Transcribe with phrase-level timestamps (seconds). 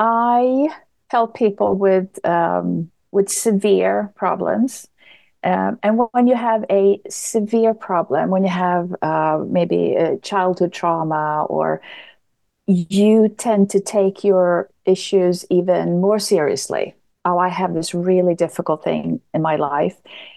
[0.00, 0.68] I
[1.08, 4.88] help people with um, with severe problems.
[5.44, 10.72] Um, and when you have a severe problem, when you have uh, maybe a childhood
[10.72, 11.82] trauma, or
[12.66, 16.94] you tend to take your issues even more seriously.
[17.24, 19.96] Oh, I have this really difficult thing in my life.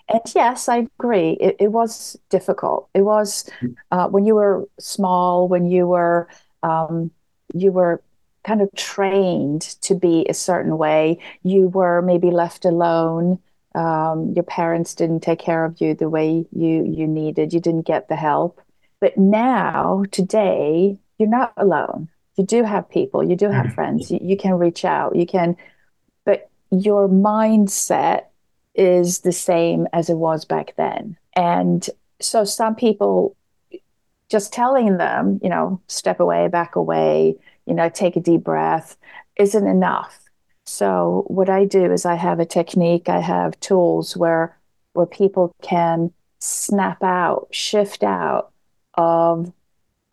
[0.09, 1.31] And yes, I agree.
[1.39, 2.89] It, it was difficult.
[2.94, 3.50] It was
[3.91, 6.28] uh, when you were small, when you were
[6.64, 7.11] um,
[7.53, 8.02] you were
[8.44, 11.19] kind of trained to be a certain way.
[11.44, 13.39] You were maybe left alone.
[13.75, 17.53] Um, your parents didn't take care of you the way you you needed.
[17.53, 18.61] You didn't get the help.
[19.00, 22.08] But now, today, you're not alone.
[22.38, 23.23] You do have people.
[23.23, 23.75] You do have mm-hmm.
[23.75, 24.11] friends.
[24.11, 25.16] You, you can reach out.
[25.16, 25.57] You can,
[26.25, 28.25] but your mindset
[28.75, 31.17] is the same as it was back then.
[31.35, 31.88] And
[32.22, 33.35] so, some people
[34.30, 37.35] just telling them, you know, step away, back away,
[37.66, 38.97] you know, take a deep breath
[39.38, 40.19] isn't enough.
[40.66, 44.57] So what I do is I have a technique, I have tools where
[44.94, 48.51] where people can snap out, shift out
[48.96, 49.51] of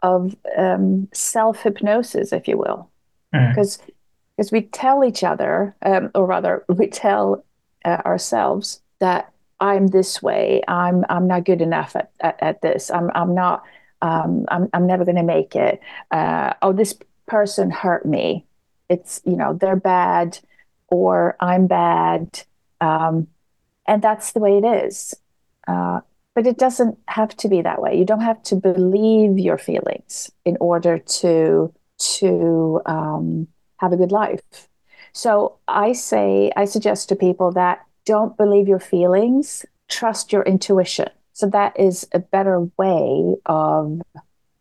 [0.03, 2.91] of um, self hypnosis, if you will,
[3.33, 3.91] because mm.
[4.37, 7.45] because we tell each other, um, or rather, we tell
[7.85, 12.91] uh, ourselves that I'm this way, I'm I'm not good enough at, at, at this,
[12.91, 13.63] I'm I'm not,
[14.03, 15.81] um, I'm I'm never going to make it.
[16.11, 16.99] Uh, oh, this
[17.31, 18.45] person hurt me.
[18.89, 20.39] It's, you know, they're bad
[20.89, 22.43] or I'm bad.
[22.81, 23.29] Um,
[23.87, 25.15] and that's the way it is.
[25.69, 26.01] Uh,
[26.35, 27.97] but it doesn't have to be that way.
[27.97, 31.73] You don't have to believe your feelings in order to
[32.19, 34.41] to um, have a good life.
[35.13, 41.11] So I say, I suggest to people that don't believe your feelings, trust your intuition.
[41.35, 44.01] So that is a better way of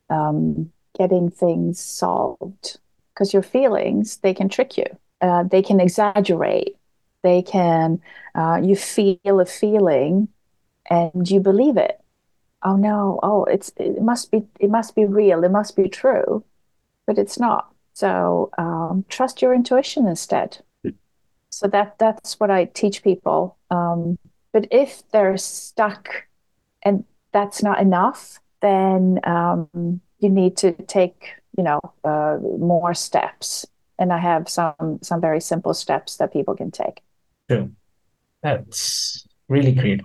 [0.10, 2.78] um, getting things solved
[3.14, 4.86] because your feelings they can trick you.
[5.22, 6.76] Uh, they can exaggerate.
[7.24, 8.02] They can
[8.36, 10.28] uh, you feel a feeling
[10.90, 12.00] and you believe it.
[12.64, 13.20] Oh no.
[13.24, 15.44] Oh it's it must be it must be real.
[15.44, 16.44] It must be true.
[17.08, 17.74] But it's not.
[17.94, 20.60] So um, trust your intuition instead.
[21.50, 23.58] So that that's what i teach people.
[23.72, 24.18] Um,
[24.54, 26.28] but if they're stuck
[26.84, 33.66] and that's not enough then um, you need to take you know uh, more steps.
[33.98, 37.02] And i have some some very simple steps that people can take.
[37.50, 37.72] True.
[38.44, 40.02] that's really great.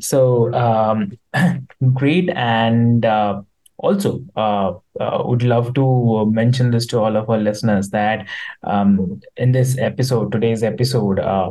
[0.00, 1.18] So um,
[1.94, 2.30] great.
[2.30, 3.42] And uh,
[3.78, 8.26] also uh, uh, would love to mention this to all of our listeners that
[8.62, 11.50] um, in this episode today's episode uh,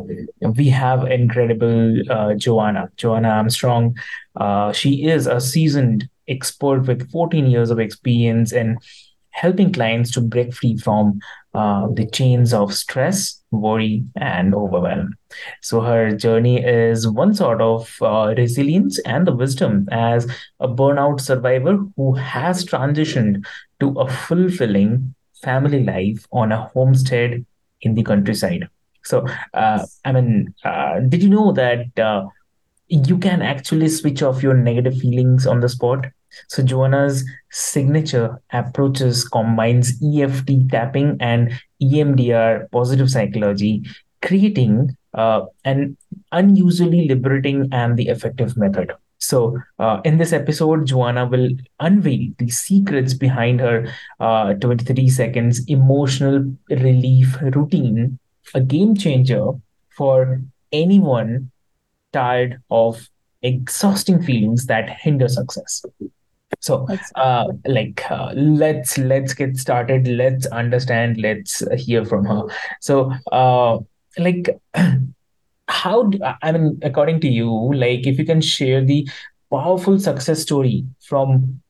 [0.55, 3.95] we have incredible uh, joanna joanna armstrong.
[4.35, 8.77] Uh, she is a seasoned expert with 14 years of experience in
[9.33, 11.19] helping clients to break free from
[11.53, 15.15] uh, the chains of stress, worry, and overwhelm.
[15.61, 20.27] So, her journey is one sort of uh, resilience and the wisdom as
[20.59, 23.45] a burnout survivor who has transitioned
[23.79, 27.45] to a fulfilling family life on a homestead
[27.81, 28.67] in the countryside.
[29.03, 31.87] So, uh, I mean, uh, did you know that?
[32.87, 36.07] You can actually switch off your negative feelings on the spot.
[36.49, 43.83] So Joanna's signature approaches combines EFT tapping and EMDR positive psychology,
[44.21, 45.95] creating uh, an
[46.31, 48.93] unusually liberating and the effective method.
[49.19, 51.49] So, uh, in this episode, Joanna will
[51.79, 53.87] unveil the secrets behind her
[54.19, 58.19] uh, 23 seconds emotional relief routine,
[58.53, 59.51] a game changer
[59.95, 60.41] for
[60.73, 61.51] anyone
[62.13, 63.09] tired of
[63.41, 65.83] exhausting feelings that hinder success.
[66.59, 70.07] So uh, like uh, let's let's get started.
[70.07, 71.17] Let's understand.
[71.17, 72.43] Let's hear from her.
[72.79, 73.79] So uh,
[74.17, 74.49] like
[75.67, 79.07] how do, I mean, according to you, like if you can share the
[79.51, 81.61] powerful success story from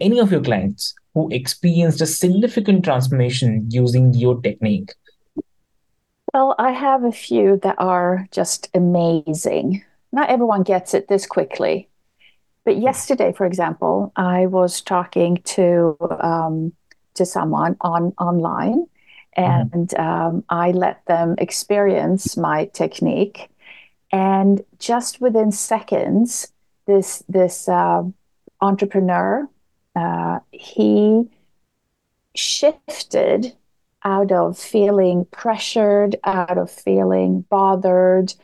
[0.00, 4.94] any of your clients who experienced a significant transformation using your technique?
[6.38, 9.82] Well, I have a few that are just amazing.
[10.12, 11.88] Not everyone gets it this quickly.
[12.64, 16.74] But yesterday, for example, I was talking to um,
[17.14, 18.86] to someone on online,
[19.36, 19.72] Mhm.
[19.72, 23.50] and um, I let them experience my technique.
[24.12, 26.52] And just within seconds,
[26.86, 28.04] this this uh,
[28.60, 29.48] entrepreneur
[29.96, 31.28] uh, he
[32.36, 33.57] shifted
[34.04, 38.34] out of feeling pressured, out of feeling bothered,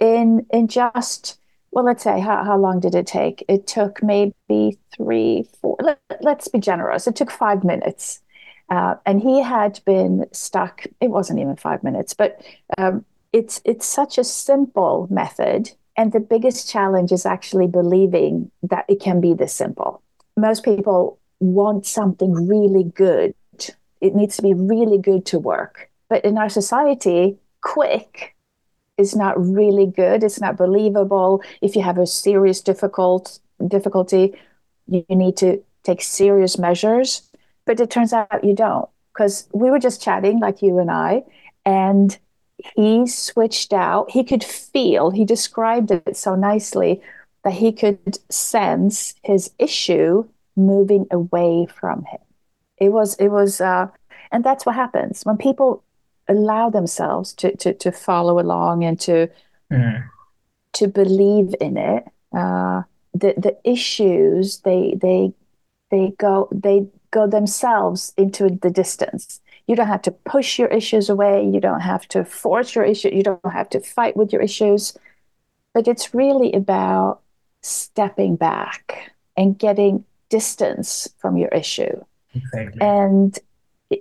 [0.00, 1.38] in in just
[1.76, 3.44] well, let's say how, how long did it take?
[3.48, 5.76] It took maybe three, four.
[5.82, 7.06] Let, let's be generous.
[7.06, 8.22] It took five minutes,
[8.70, 10.86] uh, and he had been stuck.
[11.02, 12.40] It wasn't even five minutes, but
[12.78, 13.04] um,
[13.34, 19.00] it's it's such a simple method, and the biggest challenge is actually believing that it
[19.00, 20.00] can be this simple.
[20.34, 23.34] Most people want something really good.
[24.00, 28.34] It needs to be really good to work, but in our society, quick
[28.98, 30.24] is not really good.
[30.24, 31.42] It's not believable.
[31.60, 34.34] If you have a serious difficult difficulty,
[34.86, 37.28] you need to take serious measures.
[37.64, 41.24] But it turns out you don't, because we were just chatting, like you and I,
[41.64, 42.16] and
[42.74, 44.10] he switched out.
[44.10, 45.10] He could feel.
[45.10, 47.02] He described it so nicely
[47.44, 50.26] that he could sense his issue
[50.56, 52.20] moving away from him.
[52.78, 53.14] It was.
[53.16, 53.60] It was.
[53.60, 53.88] Uh,
[54.32, 55.82] and that's what happens when people
[56.28, 59.28] allow themselves to to, to follow along and to
[59.72, 60.04] Mhm.
[60.74, 62.04] to believe in it
[62.36, 62.82] uh,
[63.14, 65.32] the the issues they they
[65.90, 71.08] they go they go themselves into the distance you don't have to push your issues
[71.08, 74.42] away you don't have to force your issue you don't have to fight with your
[74.42, 74.96] issues
[75.74, 77.20] but it's really about
[77.62, 82.04] stepping back and getting distance from your issue
[82.36, 82.80] Exactly.
[82.80, 83.38] and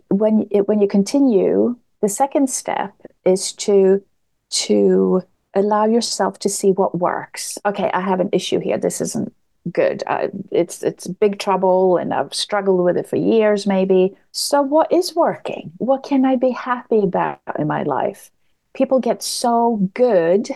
[0.10, 2.94] when it, when you continue, the second step
[3.26, 4.04] is to
[4.50, 5.24] to
[5.54, 7.58] allow yourself to see what works.
[7.66, 8.78] Okay, I have an issue here.
[8.78, 9.34] This isn't
[9.72, 10.04] good.
[10.08, 14.16] Uh, it's it's big trouble, and I've struggled with it for years, maybe.
[14.32, 15.72] So, what is working?
[15.78, 18.32] What can I be happy about in my life?
[18.74, 20.50] People get so good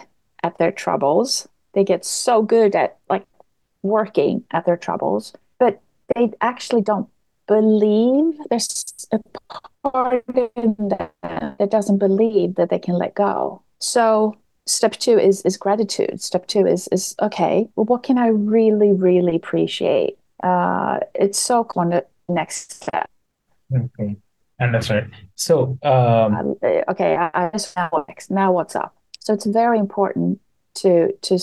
[0.44, 1.48] at their troubles.
[1.74, 3.26] They get so good at like
[3.82, 5.82] working at their troubles, but
[6.16, 7.08] they actually don't
[7.50, 9.20] believe there's a
[9.84, 10.24] part
[10.56, 11.10] in them
[11.60, 13.62] that doesn't believe that they can let go.
[13.80, 16.22] So step two is is gratitude.
[16.22, 17.68] Step two is is okay.
[17.76, 20.14] Well, what can I really really appreciate?
[20.44, 23.10] Uh, it's so on the Next step.
[23.76, 24.16] Okay.
[24.62, 25.12] Understood.
[25.36, 28.30] So, um, Uh, okay, I, I just now next.
[28.30, 28.96] Now what's up?
[29.20, 30.40] So it's very important
[30.76, 31.40] to to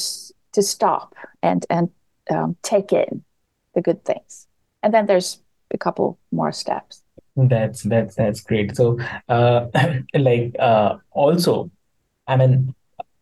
[0.52, 1.90] to stop and and
[2.30, 3.24] um, take in
[3.74, 4.46] the good things,
[4.82, 5.40] and then there's
[5.76, 7.02] a couple more steps.
[7.36, 8.74] that's that's that's great.
[8.76, 9.66] So, uh,
[10.14, 11.70] like, uh, also,
[12.26, 12.74] I mean,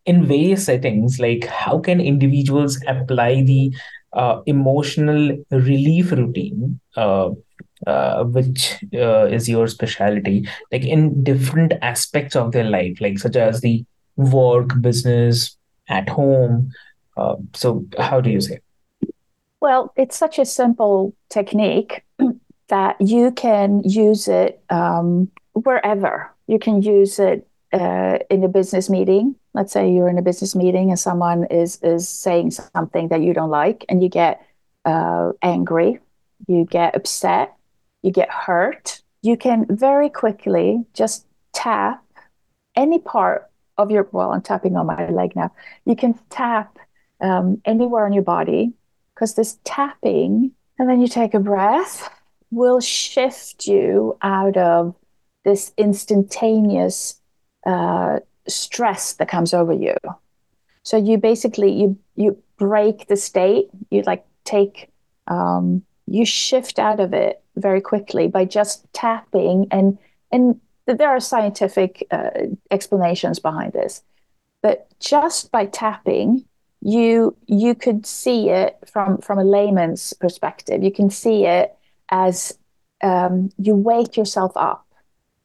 [0.06, 3.74] in various settings, like how can individuals apply the
[4.12, 7.30] uh, emotional relief routine, uh,
[7.86, 13.36] uh, which uh, is your specialty, like in different aspects of their life, like such
[13.36, 13.84] as the
[14.16, 15.56] work, business,
[15.88, 16.70] at home.
[17.16, 18.60] Uh, so how do you say?
[19.60, 22.04] Well, it's such a simple technique
[22.68, 26.30] that you can use it um, wherever.
[26.46, 29.34] You can use it uh, in a business meeting.
[29.52, 33.34] Let's say you're in a business meeting and someone is is saying something that you
[33.34, 34.44] don't like, and you get
[34.84, 36.00] uh, angry,
[36.46, 37.54] you get upset,
[38.02, 39.00] you get hurt.
[39.22, 42.04] You can very quickly just tap
[42.76, 44.08] any part of your.
[44.12, 45.52] Well, I'm tapping on my leg now.
[45.86, 46.78] You can tap
[47.20, 48.72] um, anywhere on your body
[49.14, 52.10] because this tapping, and then you take a breath,
[52.54, 54.94] will shift you out of
[55.44, 57.20] this instantaneous
[57.66, 59.96] uh, stress that comes over you.
[60.82, 63.68] So you basically you you break the state.
[63.90, 64.90] You like take
[65.26, 69.98] um, you shift out of it very quickly by just tapping and
[70.32, 72.30] and there are scientific uh,
[72.70, 74.02] explanations behind this
[74.60, 76.44] but just by tapping
[76.80, 81.74] you you could see it from from a layman's perspective you can see it
[82.10, 82.56] as
[83.02, 84.86] um, you wake yourself up.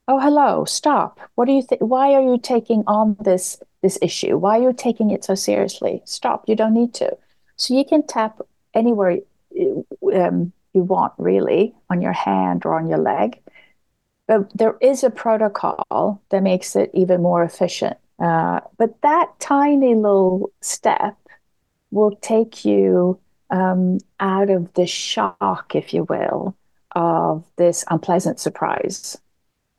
[0.08, 1.20] Oh hello stop.
[1.36, 4.38] What do you think why are you taking on this this issue?
[4.38, 6.02] Why are you taking it so seriously?
[6.06, 7.18] Stop you don't need to.
[7.58, 8.40] So you can tap
[8.74, 9.18] anywhere
[10.14, 13.40] um, you want really on your hand or on your leg.
[14.28, 17.98] But there is a protocol that makes it even more efficient.
[18.20, 21.18] Uh, but that tiny little step
[21.92, 23.20] will take you
[23.50, 26.56] um, out of the shock, if you will,
[26.96, 29.18] of this unpleasant surprise.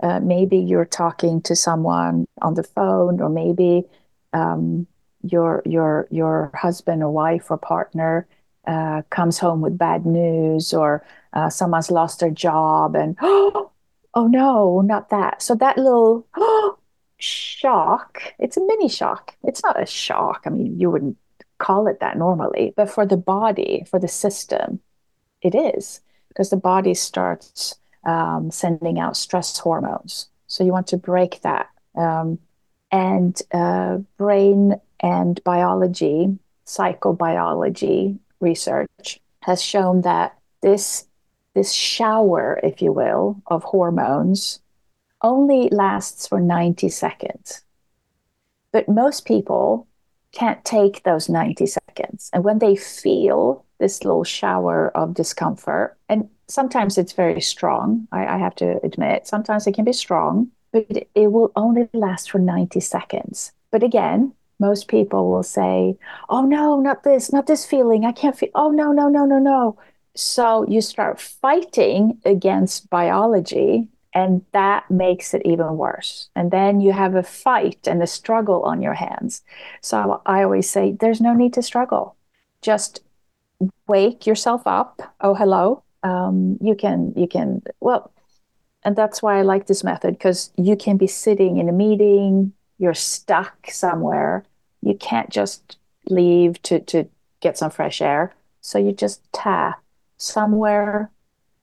[0.03, 3.85] Uh, maybe you're talking to someone on the phone, or maybe
[4.33, 4.87] um,
[5.23, 8.27] your your your husband or wife or partner
[8.67, 13.71] uh, comes home with bad news, or uh, someone's lost their job, and oh
[14.17, 15.43] no, not that.
[15.43, 16.27] So that little
[17.19, 19.37] shock, it's a mini shock.
[19.45, 20.45] It's not a shock.
[20.47, 21.19] I mean, you wouldn't
[21.61, 24.81] call it that normally, but for the body, for the system,
[25.43, 30.29] it is because the body starts um, sending out stress hormones.
[30.47, 31.69] So you want to break that.
[31.95, 32.39] Um,
[32.91, 41.07] and uh, brain and biology, psychobiology research has shown that this
[41.55, 44.61] this shower, if you will, of hormones
[45.21, 47.63] only lasts for 90 seconds.
[48.73, 49.89] But most people
[50.33, 52.31] can't take those 90 seconds.
[52.33, 58.27] And when they feel this little shower of discomfort, and sometimes it's very strong, I,
[58.27, 62.39] I have to admit, sometimes it can be strong, but it will only last for
[62.39, 63.53] 90 seconds.
[63.71, 65.97] But again, most people will say,
[66.29, 68.05] Oh, no, not this, not this feeling.
[68.05, 69.79] I can't feel, oh, no, no, no, no, no.
[70.15, 76.31] So you start fighting against biology and that makes it even worse.
[76.35, 79.43] And then you have a fight and a struggle on your hands.
[79.81, 82.17] So I always say there's no need to struggle.
[82.61, 83.03] Just
[83.87, 85.15] wake yourself up.
[85.21, 85.85] Oh, hello.
[86.03, 88.13] Um, you can, you can, well,
[88.83, 92.53] and that's why I like this method because you can be sitting in a meeting,
[92.79, 94.45] you're stuck somewhere.
[94.83, 95.77] You can't just
[96.09, 97.09] leave to, to
[97.41, 98.35] get some fresh air.
[98.63, 99.83] So you just tap
[100.17, 101.11] somewhere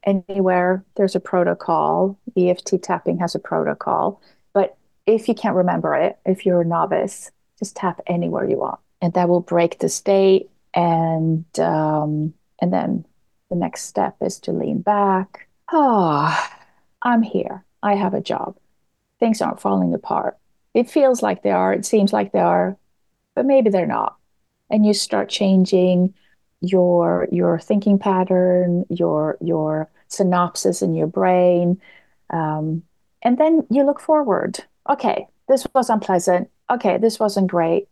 [0.07, 2.17] anywhere there's a protocol.
[2.35, 4.21] EFT tapping has a protocol.
[4.53, 8.79] But if you can't remember it, if you're a novice, just tap anywhere you want.
[9.01, 10.49] And that will break the state.
[10.73, 13.05] And um, and then
[13.49, 15.47] the next step is to lean back.
[15.71, 16.49] Oh,
[17.01, 17.63] I'm here.
[17.83, 18.57] I have a job.
[19.19, 20.37] Things aren't falling apart.
[20.73, 21.73] It feels like they are.
[21.73, 22.77] It seems like they are,
[23.35, 24.17] but maybe they're not.
[24.69, 26.13] And you start changing
[26.61, 31.79] your your thinking pattern, your your synapses in your brain.
[32.29, 32.83] Um,
[33.21, 34.63] and then you look forward.
[34.89, 36.49] Okay, this was unpleasant.
[36.69, 37.87] Okay, this wasn't great.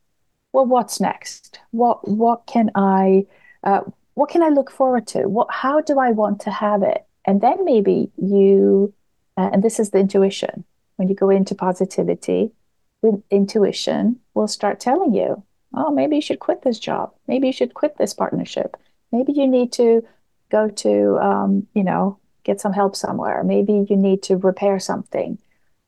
[0.54, 1.60] Well, what's next?
[1.72, 3.26] What what can I
[3.64, 3.82] uh,
[4.14, 5.28] what can I look forward to?
[5.28, 7.06] What how do I want to have it?
[7.26, 8.94] And then maybe you
[9.38, 10.64] uh, and this is the intuition.
[10.96, 12.52] When you go into positivity,
[13.02, 15.44] the intuition will start telling you,
[15.76, 17.14] oh, maybe you should quit this job.
[17.28, 18.78] Maybe you should quit this partnership.
[19.12, 20.06] Maybe you need to
[20.50, 23.44] go to, um, you know, get some help somewhere.
[23.44, 25.38] Maybe you need to repair something.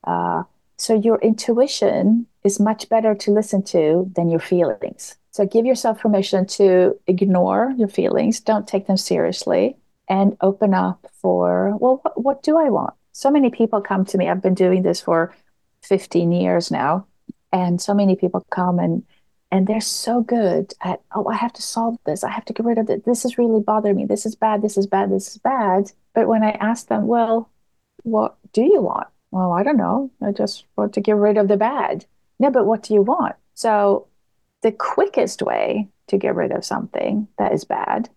[0.03, 0.43] Uh,
[0.77, 5.15] so your intuition is much better to listen to than your feelings.
[5.31, 9.77] So give yourself permission to ignore your feelings, don't take them seriously,
[10.09, 12.93] and open up for, well, what, what do I want?
[13.11, 14.29] So many people come to me.
[14.29, 15.35] I've been doing this for
[15.83, 17.05] 15 years now.
[17.51, 19.03] And so many people come and
[19.51, 22.23] and they're so good at oh i have to solve this.
[22.23, 24.05] I have to get rid of it this is really bothering me.
[24.05, 24.61] This is bad.
[24.61, 25.11] This is bad.
[25.11, 25.91] This is bad.
[26.13, 27.49] But when i ask them well
[28.03, 29.07] what do you want?
[29.31, 30.11] Well i don't know.
[30.21, 32.05] I just want to get rid of the bad.
[32.39, 33.35] No but what do you want?
[33.53, 34.07] So
[34.61, 38.09] the quickest way to get rid of something that is bad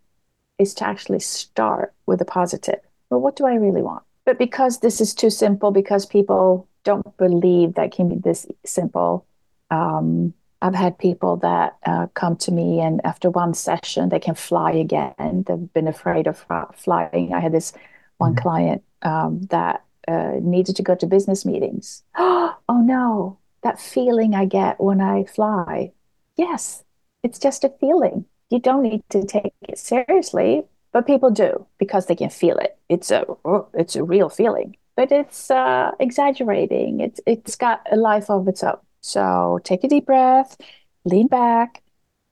[0.58, 2.80] is to actually start with a positive.
[3.08, 4.02] Well what do i really want?
[4.24, 9.26] But because this is too simple because people don't believe that can be this simple
[9.70, 14.34] um, I've had people that uh, come to me, and after one session, they can
[14.34, 15.44] fly again.
[15.46, 17.32] They've been afraid of flying.
[17.32, 17.72] I had this
[18.18, 18.42] one mm-hmm.
[18.42, 22.02] client um, that uh, needed to go to business meetings.
[22.16, 25.92] oh no, that feeling I get when I fly.
[26.36, 26.84] Yes,
[27.22, 28.24] it's just a feeling.
[28.50, 32.76] You don't need to take it seriously, but people do because they can feel it.
[32.88, 37.00] It's a oh, it's a real feeling, but it's uh, exaggerating.
[37.00, 38.78] It's it's got a life of its own.
[39.00, 40.56] So take a deep breath,
[41.04, 41.82] lean back,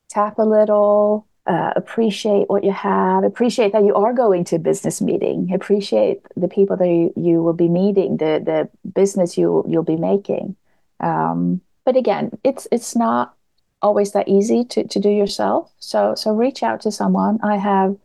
[0.08, 4.58] tap a little, uh, appreciate what you have, appreciate that you are going to a
[4.58, 9.64] business meeting, appreciate the people that you, you will be meeting, the the business you
[9.68, 10.56] you'll be making.
[11.00, 13.34] Um, but again, it's it's not
[13.80, 15.72] always that easy to, to do yourself.
[15.78, 17.38] So so reach out to someone.
[17.42, 17.96] I have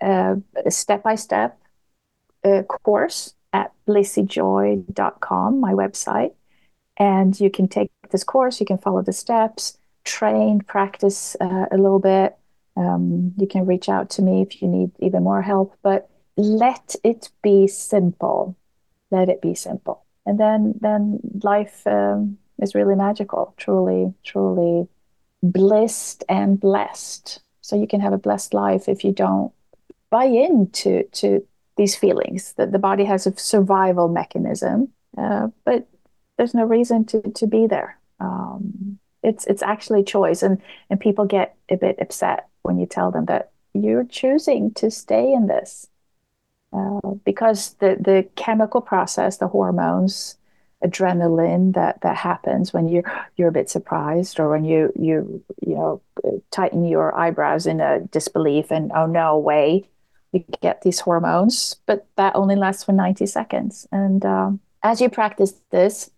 [0.00, 1.58] a step by step
[2.68, 6.32] course at blisseyjoy.com, my website.
[6.98, 11.76] And you can take this course, you can follow the steps, train, practice uh, a
[11.76, 12.36] little bit.
[12.76, 16.94] Um, you can reach out to me if you need even more help, but let
[17.02, 18.56] it be simple.
[19.10, 20.04] Let it be simple.
[20.26, 24.88] And then, then life, um, is really magical, truly, truly
[25.42, 27.40] blissed and blessed.
[27.60, 29.52] So you can have a blessed life if you don't
[30.10, 31.46] buy into to
[31.76, 35.86] these feelings that the body has a survival mechanism, uh, but
[36.36, 37.98] there's no reason to to be there.
[38.20, 43.10] Um, it's it's actually choice, and and people get a bit upset when you tell
[43.10, 45.88] them that you're choosing to stay in this
[46.72, 50.36] uh, because the the chemical process, the hormones,
[50.84, 53.02] adrenaline that that happens when you
[53.36, 56.02] you're a bit surprised or when you you you know
[56.50, 59.88] tighten your eyebrows in a disbelief and oh no way
[60.32, 65.08] you get these hormones but that only lasts for 90 seconds and um, as you
[65.08, 66.10] practice this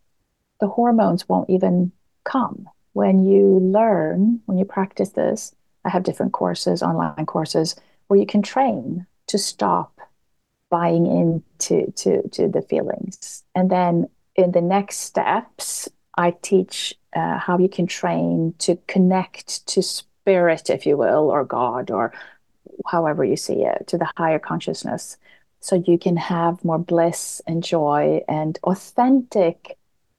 [0.60, 1.92] the hormones won't even
[2.24, 7.76] come when you learn when you practice this i have different courses online courses
[8.08, 10.00] where you can train to stop
[10.70, 17.38] buying into to, to the feelings and then in the next steps, I teach uh,
[17.38, 22.12] how you can train to connect to spirit, if you will, or God, or
[22.86, 25.16] however you see it, to the higher consciousness.
[25.60, 29.76] So you can have more bliss and joy and authentic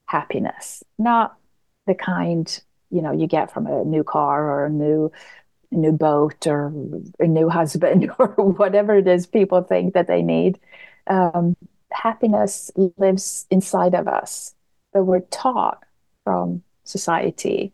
[0.10, 1.38] happiness, not
[1.86, 5.12] the kind you know you get from a new car or a new
[5.72, 6.74] new boat or
[7.20, 10.60] a new husband or whatever it is people think that they need.
[11.08, 11.56] Um,
[11.92, 14.54] happiness lives inside of us,
[14.94, 15.84] but we're taught
[16.24, 17.72] from society,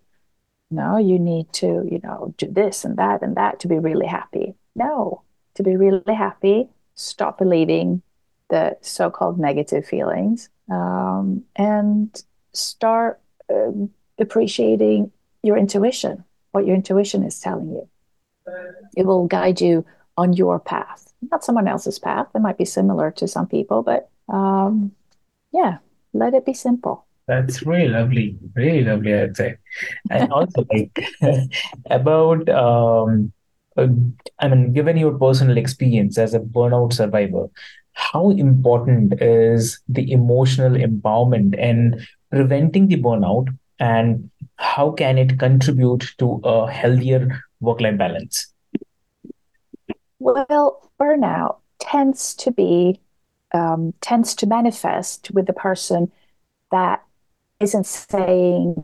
[0.72, 4.08] no, you need to, you know, do this and that and that to be really
[4.08, 4.56] happy.
[4.76, 5.22] No,
[5.56, 8.02] to be really happy, stop believing
[8.50, 13.20] the so-called negative feelings um, and start
[13.54, 13.72] uh,
[14.20, 15.12] appreciating
[15.44, 17.88] your intuition, what your intuition is telling you.
[18.96, 19.86] It will guide you
[20.18, 22.28] on your path not someone else's path.
[22.36, 24.92] It might be similar to some people, but um,
[25.52, 25.78] yeah,
[26.14, 27.06] let it be simple.
[27.28, 29.58] That's really lovely, really lovely, I'd say.
[30.10, 31.06] And also, like
[31.90, 33.32] about, um,
[33.78, 33.88] uh,
[34.40, 37.48] I mean, given your personal experience as a burnout survivor,
[37.96, 43.48] how important is the emotional empowerment and preventing the burnout,
[43.80, 48.54] and how can it contribute to a healthier work-life balance?
[50.20, 53.00] Well, burnout tends to be
[53.54, 56.12] um, tends to manifest with the person
[56.72, 57.02] that
[57.62, 58.84] isn't saying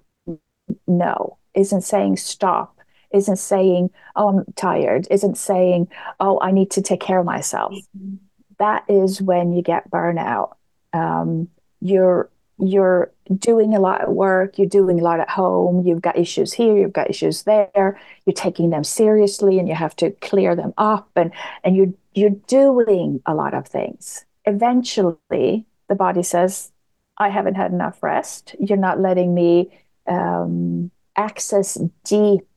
[0.88, 2.78] no, isn't saying stop,
[3.12, 5.90] isn't saying oh I'm tired, isn't saying
[6.22, 7.74] oh I need to take care of myself.
[7.74, 8.16] Mm-hmm.
[8.62, 10.54] That is when you get burnout.
[10.94, 11.50] Um,
[11.82, 16.16] you're you're doing a lot at work, you're doing a lot at home, you've got
[16.16, 20.56] issues here, you've got issues there, you're taking them seriously and you have to clear
[20.56, 21.32] them up and
[21.64, 24.26] and you're you're doing a lot of things.
[24.46, 26.72] Eventually the body says,
[27.18, 28.56] I haven't had enough rest.
[28.60, 29.72] You're not letting me
[30.06, 32.48] um, access deep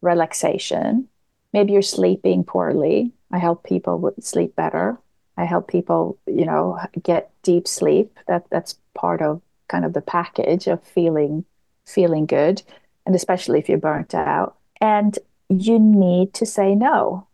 [0.00, 1.06] relaxation.
[1.52, 3.12] Maybe you're sleeping poorly.
[3.30, 4.98] I help people sleep better.
[5.38, 8.18] I help people, you know, get deep sleep.
[8.26, 11.44] That that's part of kind of the package of feeling
[11.86, 12.62] feeling good,
[13.06, 14.56] and especially if you're burnt out.
[14.80, 17.26] And you need to say no.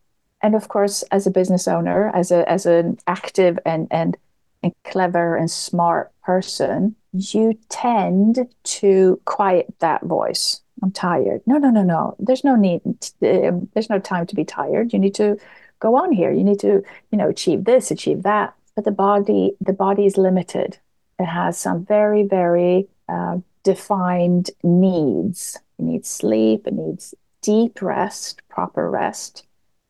[0.42, 4.16] And of course, as a business owner, as a as an active and and
[4.62, 10.60] and clever and smart person, you tend to quiet that voice.
[10.82, 11.40] I'm tired.
[11.46, 12.16] No, no, no, no.
[12.18, 12.82] There's no need.
[13.22, 14.92] Um, there's no time to be tired.
[14.92, 15.38] You need to
[15.80, 16.32] go on here.
[16.32, 18.54] You need to, you know, achieve this, achieve that.
[18.74, 20.78] But the body, the body is limited.
[21.18, 25.58] It has some very, very uh, defined needs.
[25.78, 26.66] It needs sleep.
[26.66, 29.46] It needs deep rest, proper rest.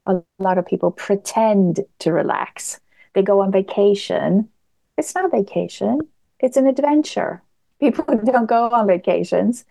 [0.07, 2.81] A lot of people pretend to relax.
[3.15, 4.49] They go on vacation.
[4.99, 6.01] It's not vacation.
[6.41, 7.43] It's an adventure.
[7.81, 9.65] People don't go on vacations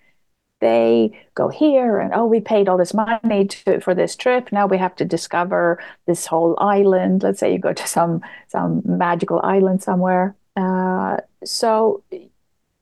[0.64, 4.52] they go here and oh we paid all this money to, for this trip.
[4.52, 7.22] Now we have to discover this whole island.
[7.22, 10.36] Let's say you go to some some magical island somewhere.
[10.56, 12.04] Uh, so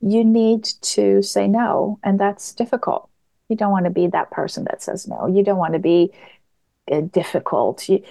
[0.00, 0.64] you need
[0.94, 3.08] to say no and that's difficult.
[3.48, 5.26] You don't want to be that person that says no.
[5.26, 6.12] You don't want to be
[6.90, 7.88] uh, difficult.
[7.88, 8.02] You,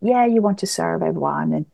[0.00, 1.66] yeah you want to serve everyone and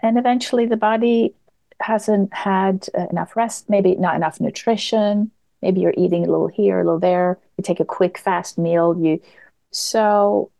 [0.00, 1.34] and eventually the body
[1.80, 5.30] hasn't had enough rest maybe not enough nutrition
[5.62, 7.38] maybe you're eating a little here, a little there.
[7.56, 8.96] You take a quick, fast meal.
[8.98, 9.20] You
[9.70, 10.50] so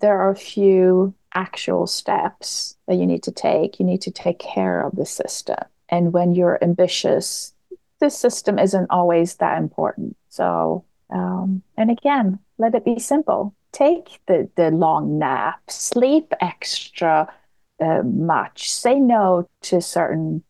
[0.00, 3.78] there are a few actual steps that you need to take.
[3.78, 5.58] You need to take care of the system.
[5.88, 7.52] And when you're ambitious,
[8.00, 10.16] the system isn't always that important.
[10.28, 13.54] So, um, and again, let it be simple.
[13.72, 17.32] Take the, the long nap, sleep extra
[17.80, 20.42] uh, much, say no to certain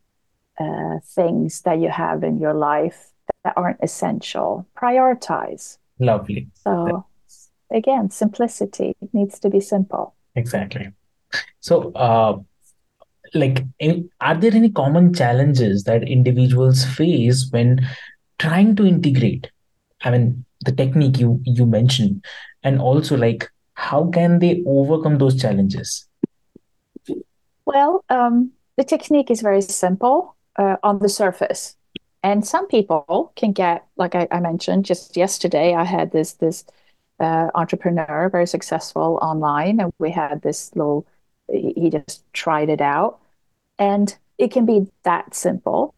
[0.59, 3.11] uh, things that you have in your life
[3.57, 4.67] aren't essential.
[4.77, 5.79] Prioritize.
[5.99, 6.49] Lovely.
[6.55, 7.07] So,
[7.71, 10.15] again, simplicity needs to be simple.
[10.35, 10.93] Exactly.
[11.61, 12.39] So, uh,
[13.35, 17.87] like, any, are there any common challenges that individuals face when
[18.39, 19.51] trying to integrate?
[20.03, 22.25] I mean, the technique you you mentioned,
[22.63, 26.07] and also like, how can they overcome those challenges?
[27.65, 31.77] Well, um, the technique is very simple uh, on the surface.
[32.27, 36.65] And some people can get, like I, I mentioned just yesterday, I had this this
[37.21, 41.07] uh, entrepreneur, very successful online, and we had this little.
[41.49, 43.21] He just tried it out,
[43.79, 45.95] and it can be that simple,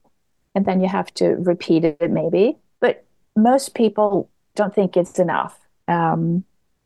[0.55, 2.59] and then you have to repeat it maybe.
[2.79, 6.45] But most people don't think it's enough, um,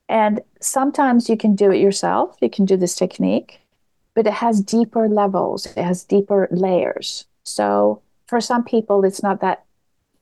[0.08, 2.36] and sometimes you can do it yourself.
[2.40, 3.58] You can do this technique,
[4.14, 5.66] but it has deeper levels.
[5.66, 7.26] It has deeper layers.
[7.42, 9.66] So for some people, it's not that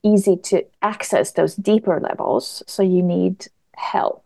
[0.03, 2.61] easy to access those deeper levels.
[2.67, 3.47] So you need
[3.77, 4.25] help.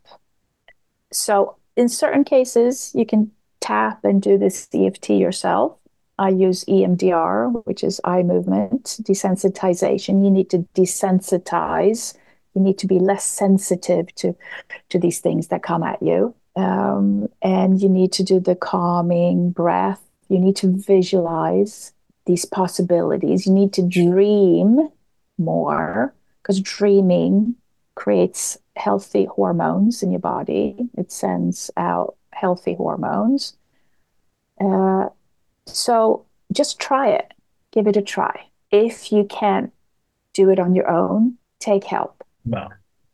[1.12, 3.30] So in certain cases, you can
[3.62, 5.78] tap and do this EFT yourself.
[6.18, 10.24] I use EMDR, which is eye movement desensitization.
[10.24, 12.18] You need to desensitize.
[12.56, 14.36] You need to be less sensitive to,
[14.90, 16.34] to these things that come at you.
[16.56, 20.02] Um, and you need to do the calming breath.
[20.28, 21.94] You need to visualize
[22.26, 23.46] these possibilities.
[23.46, 24.90] You need to dream
[25.38, 27.56] more because dreaming
[27.96, 30.76] creates healthy hormones in your body.
[30.98, 33.56] It sends out healthy hormones.
[34.60, 35.10] Uh,
[35.66, 37.34] so just try it,
[37.72, 38.48] give it a try.
[38.72, 39.72] If you can't
[40.34, 42.24] do it on your own, take help.
[42.46, 42.70] Wow,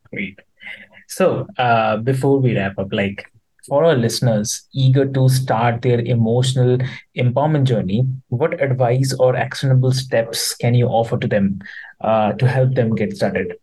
[0.10, 0.40] great.
[1.08, 3.32] So, uh, before we wrap up, like
[3.68, 6.78] for our listeners eager to start their emotional
[7.16, 11.60] empowerment journey, what advice or actionable steps can you offer to them
[12.02, 13.56] uh, to help them get started?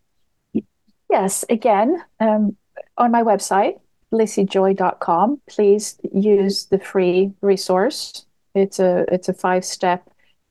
[1.11, 2.57] Yes, again, um,
[2.97, 3.81] on my website,
[4.13, 8.25] lissiejoy.com, please use the free resource.
[8.55, 10.09] It's a it's a five step,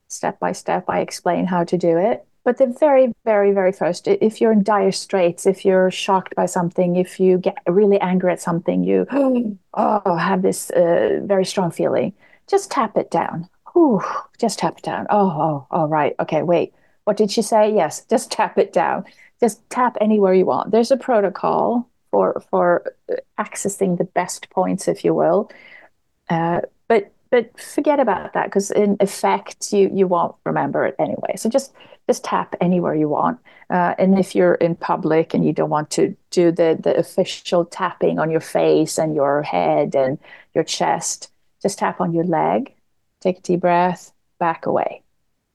[0.07, 0.85] step by step.
[0.87, 2.26] I explain how to do it.
[2.47, 6.45] But the very, very, very first, if you're in dire straits, if you're shocked by
[6.45, 9.05] something, if you get really angry at something, you
[9.73, 12.13] oh have this uh, very strong feeling,
[12.49, 13.49] just tap it down.
[13.73, 14.01] Whew,
[14.39, 15.07] just tap it down.
[15.09, 16.15] Oh, oh, oh, right.
[16.21, 16.73] Okay, wait.
[17.03, 17.75] What did she say?
[17.75, 19.03] Yes, just tap it down.
[19.41, 20.71] Just tap anywhere you want.
[20.71, 25.51] There's a protocol for for uh, accessing the best points, if you will.
[26.29, 31.35] Uh, but but forget about that because in effect you you won't remember it anyway
[31.35, 31.73] so just
[32.07, 33.39] just tap anywhere you want.
[33.69, 37.65] Uh, and if you're in public and you don't want to do the the official
[37.65, 40.17] tapping on your face and your head and
[40.53, 42.73] your chest just tap on your leg
[43.19, 45.03] take a deep breath back away.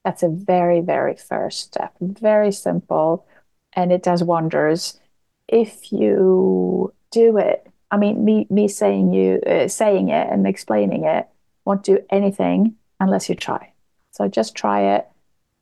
[0.04, 3.26] That's a very very first step very simple.
[3.74, 5.00] And it does wonders.
[5.48, 11.04] If you do it i mean me me saying you uh, saying it and explaining
[11.04, 11.28] it
[11.64, 13.72] won't do anything unless you try.
[14.12, 15.08] So just try it,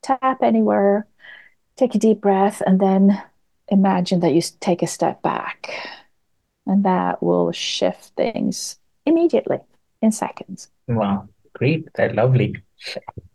[0.03, 1.07] tap anywhere,
[1.77, 3.23] take a deep breath, and then
[3.69, 5.71] imagine that you take a step back.
[6.67, 9.59] And that will shift things immediately
[10.03, 10.69] in seconds.
[10.89, 11.89] Wow, great.
[11.95, 12.57] That's lovely.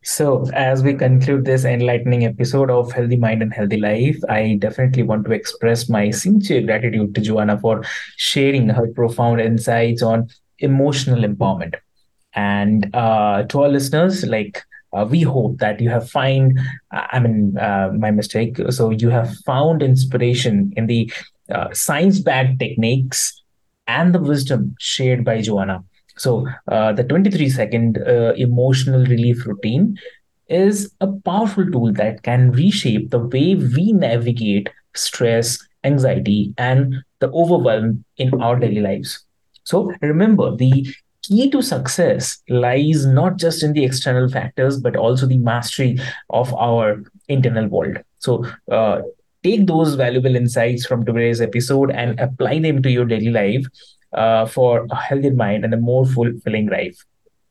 [0.03, 5.03] So, as we conclude this enlightening episode of Healthy Mind and Healthy Life, I definitely
[5.03, 7.83] want to express my sincere gratitude to Joanna for
[8.17, 11.75] sharing her profound insights on emotional empowerment.
[12.33, 14.63] And uh, to our listeners, like
[14.95, 16.59] uh, we hope that you have find
[16.91, 18.57] i mean uh, my mistake.
[18.69, 21.11] So you have found inspiration in the
[21.51, 23.43] uh, science-backed techniques
[23.87, 25.83] and the wisdom shared by joanna.
[26.17, 29.97] So uh, the 23 second uh, emotional relief routine
[30.47, 37.31] is a powerful tool that can reshape the way we navigate stress anxiety and the
[37.31, 39.25] overwhelm in our daily lives.
[39.63, 40.87] So remember the
[41.27, 45.97] key to success lies not just in the external factors, but also the mastery
[46.29, 47.97] of our internal world.
[48.19, 49.01] So, uh,
[49.43, 53.65] take those valuable insights from today's episode and apply them to your daily life
[54.13, 57.03] uh, for a healthier mind and a more fulfilling life.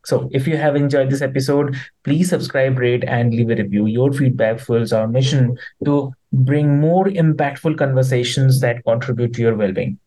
[0.04, 3.86] So, if you have enjoyed this episode, please subscribe, rate, and leave a review.
[3.86, 9.72] Your feedback fuels our mission to bring more impactful conversations that contribute to your well
[9.72, 9.98] being.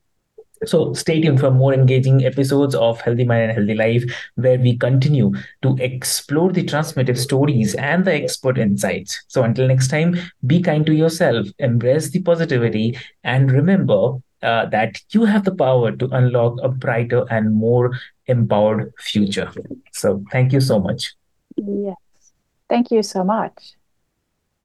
[0.65, 4.03] So stay tuned for more engaging episodes of Healthy Mind and Healthy Life,
[4.35, 9.23] where we continue to explore the transformative stories and the expert insights.
[9.27, 15.01] So until next time, be kind to yourself, embrace the positivity, and remember uh, that
[15.11, 17.91] you have the power to unlock a brighter and more
[18.27, 19.51] empowered future.
[19.93, 21.15] So thank you so much.
[21.55, 21.95] Yes.
[22.69, 23.73] Thank you so much.